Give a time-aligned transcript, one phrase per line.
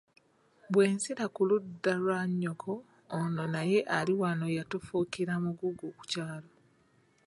[0.71, 2.73] Bwe nzira ku ludda lwa nnyoko
[3.19, 6.49] ono naye ali wano yatufuukira mugugu ku kyalo.